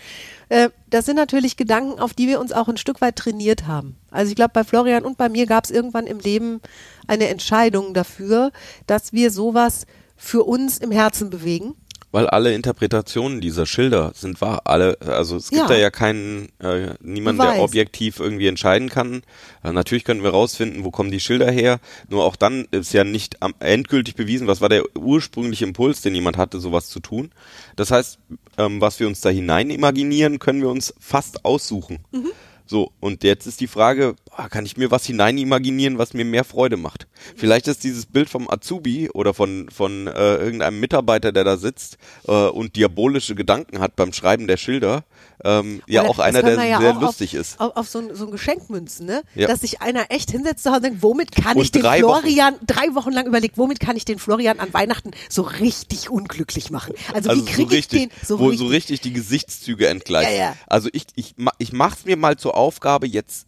[0.48, 3.96] Äh, das sind natürlich Gedanken, auf die wir uns auch ein Stück weit trainiert haben.
[4.10, 6.60] Also ich glaube, bei Florian und bei mir gab es irgendwann im Leben
[7.06, 8.50] eine Entscheidung dafür,
[8.86, 9.86] dass wir sowas
[10.20, 11.74] für uns im Herzen bewegen.
[12.12, 14.62] Weil alle Interpretationen dieser Schilder sind wahr.
[14.64, 15.68] Alle, also es gibt Ja.
[15.68, 19.22] da ja keinen, äh, niemanden, der objektiv irgendwie entscheiden kann.
[19.62, 21.78] Äh, natürlich könnten wir rausfinden, wo kommen die Schilder her.
[22.08, 26.16] Nur auch dann ist ja nicht am, endgültig bewiesen, was war der ursprüngliche Impuls, den
[26.16, 27.30] jemand hatte, sowas zu tun.
[27.76, 28.18] Das heißt,
[28.58, 32.00] ähm, was wir uns da hinein imaginieren, können wir uns fast aussuchen.
[32.10, 32.32] Mhm.
[32.66, 34.14] So, und jetzt ist die Frage,
[34.50, 37.06] kann ich mir was hinein imaginieren, was mir mehr Freude macht?
[37.36, 41.98] Vielleicht ist dieses Bild vom Azubi oder von, von äh, irgendeinem Mitarbeiter, der da sitzt
[42.26, 45.04] äh, und diabolische Gedanken hat beim Schreiben der Schilder,
[45.44, 47.60] ähm, ja auch einer, der ja sehr lustig auf, ist.
[47.60, 49.22] Auf, auf so, ein, so ein Geschenkmünzen, ne?
[49.34, 49.48] Ja.
[49.48, 52.02] Dass sich einer echt hinsetzt zu Hause und denkt, womit kann Und ich den drei
[52.02, 56.10] Wochen- Florian, drei Wochen lang überlegt, womit kann ich den Florian an Weihnachten so richtig
[56.10, 56.94] unglücklich machen?
[57.14, 58.58] Also, Also wie so kriege ich richtig, den so wo richtig?
[58.60, 60.32] so richtig die Gesichtszüge entgleisen.
[60.32, 60.56] Ja, ja.
[60.66, 63.46] Also ich, ich, ich mach's mir mal zur Aufgabe, jetzt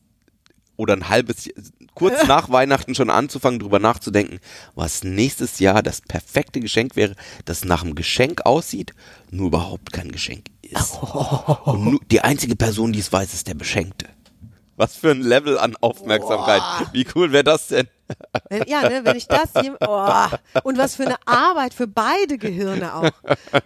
[0.76, 1.56] oder ein halbes Jahr,
[1.94, 4.40] kurz nach Weihnachten schon anzufangen, drüber nachzudenken,
[4.74, 8.92] was nächstes Jahr das perfekte Geschenk wäre, das nach einem Geschenk aussieht,
[9.30, 10.98] nur überhaupt kein Geschenk ist.
[11.64, 14.06] Und nur, die einzige Person, die es weiß, ist der Beschenkte.
[14.76, 16.62] Was für ein Level an Aufmerksamkeit.
[16.92, 17.88] Wie cool wäre das denn?
[18.48, 20.10] Wenn, ja, ne, wenn ich das hier, oh,
[20.64, 23.10] und was für eine Arbeit für beide Gehirne auch.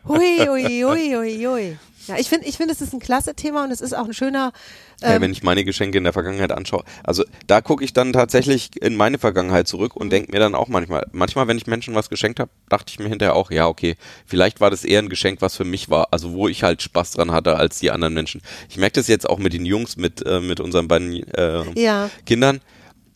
[0.06, 1.78] Hui, hui, hui, hui, hui.
[2.06, 4.14] Ja, ich finde, ich finde, es ist ein klasse Thema und es ist auch ein
[4.14, 4.52] schöner.
[5.00, 6.84] Ja, Ähm, wenn ich meine Geschenke in der Vergangenheit anschaue.
[7.04, 10.68] Also da gucke ich dann tatsächlich in meine Vergangenheit zurück und denke mir dann auch
[10.68, 13.96] manchmal, manchmal, wenn ich Menschen was geschenkt habe, dachte ich mir hinterher auch, ja, okay,
[14.26, 17.12] vielleicht war das eher ein Geschenk, was für mich war, also wo ich halt Spaß
[17.12, 18.40] dran hatte als die anderen Menschen.
[18.68, 22.08] Ich merke das jetzt auch mit den Jungs, mit, äh, mit unseren beiden äh, Ja.
[22.24, 22.60] Kindern.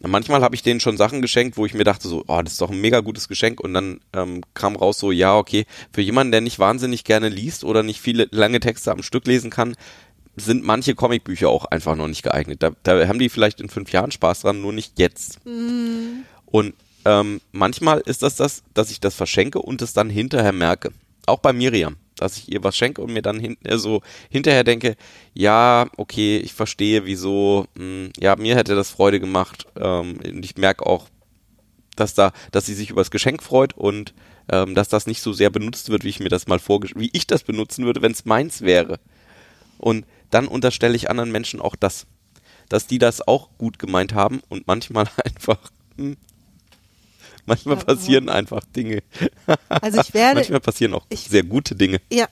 [0.02, 2.60] Manchmal habe ich denen schon Sachen geschenkt, wo ich mir dachte so, oh, das ist
[2.60, 6.32] doch ein mega gutes Geschenk und dann ähm, kam raus so, ja, okay, für jemanden,
[6.32, 9.76] der nicht wahnsinnig gerne liest oder nicht viele lange Texte am Stück lesen kann,
[10.36, 12.62] sind manche Comicbücher auch einfach noch nicht geeignet.
[12.62, 15.38] Da, da haben die vielleicht in fünf Jahren Spaß dran, nur nicht jetzt.
[16.46, 20.92] Und ähm, manchmal ist das das, dass ich das verschenke und es dann hinterher merke.
[21.26, 24.64] Auch bei Miriam, dass ich ihr was schenke und mir dann hin, äh, so hinterher
[24.64, 24.96] denke,
[25.35, 29.66] ja, okay, ich verstehe, wieso, mh, ja, mir hätte das Freude gemacht.
[29.76, 31.09] Ähm, und ich merke auch,
[31.96, 34.14] dass da, dass sie sich über das Geschenk freut und
[34.50, 37.11] ähm, dass das nicht so sehr benutzt wird, wie ich mir das mal vorgestellt, wie
[37.12, 39.00] ich das benutzen würde, wenn es meins wäre.
[39.78, 42.06] Und dann unterstelle ich anderen Menschen auch das,
[42.68, 45.59] dass die das auch gut gemeint haben und manchmal einfach,
[45.96, 46.16] hm,
[47.46, 49.03] manchmal passieren einfach Dinge.
[49.68, 52.00] Also ich werde, manchmal passieren auch ich- sehr gute Dinge.
[52.12, 52.26] ja,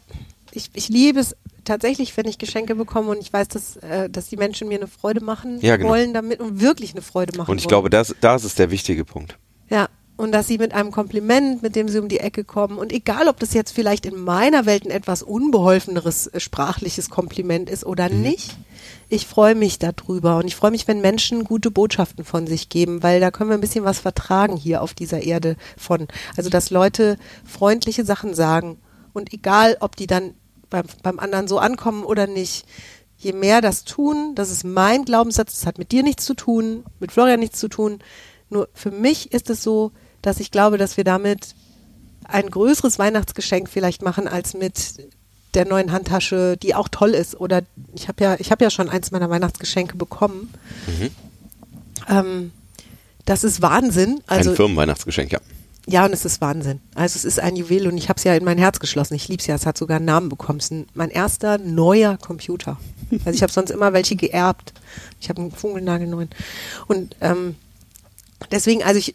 [0.53, 4.29] ich, ich liebe es tatsächlich, wenn ich Geschenke bekomme und ich weiß, dass, äh, dass
[4.29, 5.91] die Menschen mir eine Freude machen Ja, genau.
[5.91, 7.69] wollen damit und wirklich eine Freude machen Und ich wollen.
[7.69, 9.37] glaube, das, das ist der wichtige Punkt.
[9.69, 12.93] Ja, und dass sie mit einem Kompliment, mit dem sie um die Ecke kommen und
[12.93, 17.85] egal, ob das jetzt vielleicht in meiner Welt ein etwas unbeholfeneres äh, sprachliches Kompliment ist
[17.85, 18.23] oder Mhm.
[18.23, 18.57] nicht,
[19.09, 23.03] ich freue mich darüber und ich freue mich, wenn Menschen gute Botschaften von sich geben,
[23.03, 26.09] weil da können wir ein bisschen was vertragen hier auf dieser Erde von.
[26.37, 28.79] Also, dass Leute freundliche Sachen sagen
[29.13, 30.35] und egal, ob die dann
[30.69, 32.67] beim, beim anderen so ankommen oder nicht,
[33.17, 36.85] je mehr das tun, das ist mein Glaubenssatz, das hat mit dir nichts zu tun,
[37.01, 38.01] mit Florian nichts zu tun.
[38.51, 39.93] Nur für mich ist es so,
[40.23, 41.55] dass ich glaube, dass wir damit
[42.25, 45.09] ein größeres Weihnachtsgeschenk vielleicht machen als mit
[45.55, 47.39] der neuen Handtasche, die auch toll ist.
[47.41, 47.63] Oder
[47.95, 50.53] ich habe ja, ich habe ja schon eins meiner Weihnachtsgeschenke bekommen.
[52.09, 52.53] Ähm,
[53.25, 54.21] das ist Wahnsinn.
[54.27, 55.41] Also Ein Firmenweihnachtsgeschenk, ja.
[55.87, 56.81] ja, und es ist Wahnsinn.
[56.95, 59.15] Also es ist ein Juwel und ich habe es ja in mein Herz geschlossen.
[59.15, 59.55] Ich liebe es ja.
[59.55, 60.59] Es hat sogar einen Namen bekommen.
[60.59, 62.79] Es ist ein, mein erster neuer Computer.
[63.25, 64.75] Also ich habe sonst immer welche geerbt.
[65.21, 66.29] Ich habe einen funkelnagelneuen.
[66.89, 67.57] Und ähm,
[68.51, 69.15] deswegen, also ich,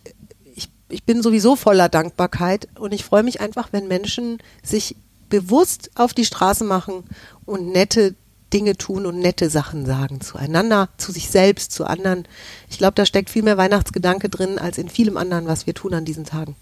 [0.56, 4.96] ich, ich bin sowieso voller Dankbarkeit und ich freue mich einfach, wenn Menschen sich
[5.34, 7.06] bewusst auf die Straße machen
[7.46, 8.13] und nette
[8.54, 12.28] Dinge tun und nette Sachen sagen zueinander, zu sich selbst, zu anderen.
[12.69, 15.96] Ich glaube, da steckt viel mehr Weihnachtsgedanke drin als in vielem anderen, was wir tun
[15.96, 16.56] an diesen Tagen.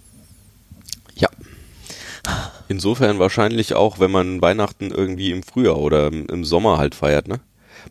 [1.15, 1.27] Ja.
[2.69, 7.41] Insofern wahrscheinlich auch, wenn man Weihnachten irgendwie im Frühjahr oder im, Sommer halt feiert, ne?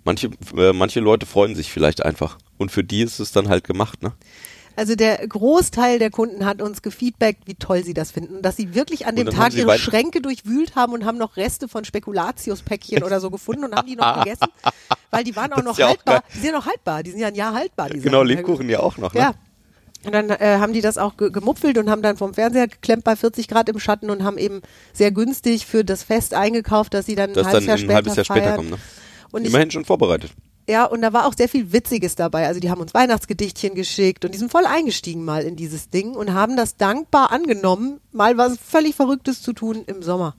[0.05, 2.39] Manche, äh, manche Leute freuen sich vielleicht einfach.
[2.57, 4.15] Und für die ist es dann halt gemacht, ne?
[4.77, 8.37] Also der Großteil der Kunden hat uns gefeedbackt, wie toll sie das finden.
[8.37, 11.69] Und dass sie wirklich an dem Tag ihre Schränke durchwühlt haben und haben noch Reste
[11.69, 14.47] von Spekulatius-Päckchen oder so gefunden und haben die noch gegessen,
[15.11, 16.15] weil die waren auch Das noch ja auch haltbar.
[16.21, 16.23] geil.
[16.35, 17.91] die sind ja noch haltbar, die sind ja ein Jahr haltbar.
[17.91, 18.23] Die Genau.
[18.23, 19.21] Lebkuchen ja auch noch, ne?
[19.21, 19.35] Ja.
[20.03, 23.05] Und dann äh, haben die das auch ge gemupfelt und haben dann vom Fernseher geklemmt
[23.05, 24.63] bei 40 Grad im Schatten und haben eben
[24.95, 27.79] sehr günstig für das Fest eingekauft, dass sie dann ein Das halbes dann Jahr ein
[27.81, 28.79] später halbes Jahr später kommt, ne?
[29.31, 30.33] Und ich, Immerhin schon vorbereitet.
[30.71, 32.47] Ja, und da war auch sehr viel Witziges dabei.
[32.47, 36.15] Also die haben uns Weihnachtsgedichtchen geschickt und die sind voll eingestiegen mal in dieses Ding
[36.15, 40.37] und haben das dankbar angenommen, mal was völlig Verrücktes zu tun im Sommer.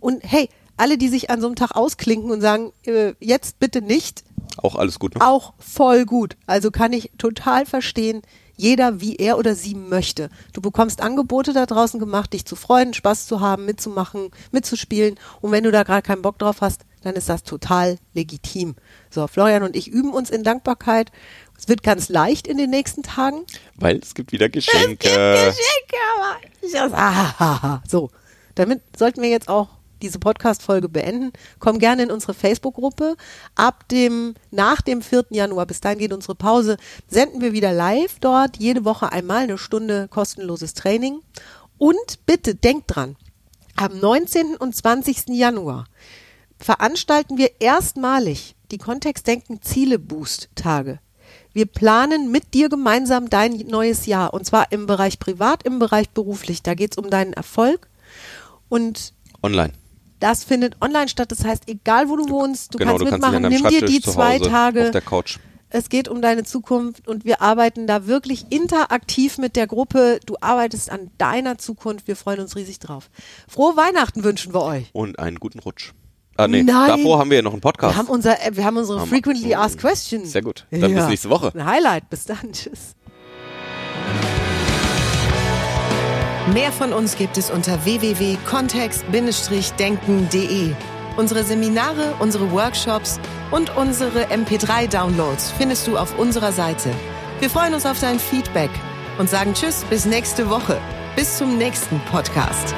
[0.00, 3.82] Und hey, alle, die sich an so einem Tag ausklinken und sagen, äh, jetzt bitte
[3.82, 4.24] nicht,
[4.56, 5.26] Auch alles gut, ne?
[5.26, 6.36] auch voll gut.
[6.46, 8.22] Also kann ich total verstehen,
[8.56, 10.30] jeder wie er oder sie möchte.
[10.52, 15.16] Du bekommst Angebote da draußen gemacht, dich zu freuen, Spaß zu haben, mitzumachen, mitzuspielen.
[15.40, 18.76] Und wenn du da gerade keinen Bock drauf hast, dann ist das total legitim.
[19.10, 21.12] So, Florian und ich üben uns in Dankbarkeit.
[21.58, 23.44] Es wird ganz leicht in den nächsten Tagen.
[23.76, 24.96] Weil es gibt wieder Geschenke.
[24.96, 28.10] Geschenke, aber ich das, ah, so.
[28.54, 29.68] Damit sollten wir jetzt auch
[30.02, 31.32] diese Podcast-Folge beenden.
[31.58, 33.16] Komm gerne in unsere Facebook-Gruppe.
[33.54, 35.26] Ab dem, nach dem 4.
[35.30, 36.76] Januar, bis dahin geht unsere Pause,
[37.08, 41.20] senden wir wieder live dort, jede Woche einmal eine Stunde kostenloses Training.
[41.78, 43.16] Und bitte denkt dran,
[43.76, 44.56] am 19.
[44.56, 45.28] und 20.
[45.28, 45.86] Januar
[46.62, 51.00] veranstalten wir erstmalig die Kontextdenken Ziele Boost Tage.
[51.52, 56.10] Wir planen mit dir gemeinsam dein neues Jahr und zwar im Bereich privat, im Bereich
[56.10, 56.62] beruflich.
[56.62, 57.88] Da geht es um deinen Erfolg
[58.68, 59.72] und Online.
[60.20, 61.30] das findet online statt.
[61.30, 63.68] Das heißt, egal wo du wohnst, du genau, kannst du kannst mitmachen, an deinem nimm
[63.68, 64.84] dir die zwei Tage.
[64.86, 65.38] auf der Couch.
[65.74, 70.20] Es geht um deine Zukunft und wir arbeiten da wirklich interaktiv mit der Gruppe.
[70.26, 72.06] Du arbeitest an deiner Zukunft.
[72.08, 73.10] Wir freuen uns riesig drauf.
[73.48, 74.90] Frohe Weihnachten wünschen wir euch.
[74.92, 75.92] Und einen guten Rutsch.
[76.42, 76.88] Ah, nee, Nein.
[76.88, 77.94] davor haben wir ja noch einen Podcast.
[77.94, 80.32] Wir haben, unser, äh, wir haben unsere Frequently Asked Questions.
[80.32, 80.66] Sehr gut.
[80.70, 81.52] Dann bis nächste Woche.
[81.54, 82.10] Ein Highlight.
[82.10, 82.52] Bis dann.
[82.52, 82.94] Tschüss.
[86.52, 90.72] Mehr von uns gibt es unter www.kontext-denken.de.
[91.16, 96.90] Unsere Seminare, unsere Workshops und unsere MP3-Downloads findest du auf unserer Seite.
[97.38, 98.70] Wir freuen uns auf dein Feedback
[99.18, 100.78] und sagen Tschüss bis nächste Woche.
[101.14, 102.74] Bis zum nächsten Podcast.